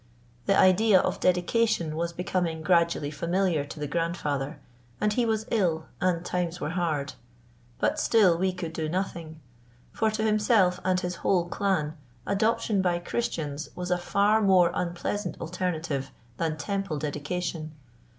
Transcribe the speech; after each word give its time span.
The 0.47 0.57
idea 0.57 0.99
of 0.99 1.19
dedication 1.19 1.95
was 1.95 2.11
becoming 2.11 2.63
gradually 2.63 3.11
familiar 3.11 3.63
to 3.65 3.79
the 3.79 3.85
grandfather, 3.85 4.59
and 4.99 5.13
he 5.13 5.27
was 5.27 5.45
ill 5.51 5.85
and 6.01 6.25
times 6.25 6.59
were 6.59 6.71
hard. 6.71 7.13
But 7.77 7.99
still 7.99 8.35
we 8.35 8.51
could 8.51 8.73
do 8.73 8.89
nothing, 8.89 9.41
for 9.91 10.09
to 10.09 10.23
himself 10.23 10.79
and 10.83 10.99
his 10.99 11.17
whole 11.17 11.47
clan 11.47 11.97
adoption 12.25 12.81
by 12.81 12.97
Christians 12.97 13.69
was 13.75 13.91
a 13.91 13.97
far 13.99 14.41
more 14.41 14.71
unpleasant 14.73 15.39
alternative 15.39 16.09
than 16.37 16.57
Temple 16.57 16.97
dedication. 16.97 17.73